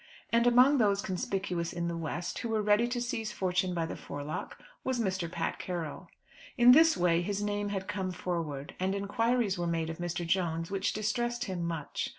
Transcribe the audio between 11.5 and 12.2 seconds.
much.